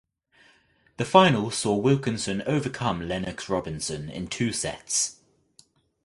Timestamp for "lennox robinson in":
3.07-4.29